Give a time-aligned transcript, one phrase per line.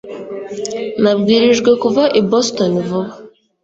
[1.01, 3.11] Nabwirijwe kuva i Boston vuba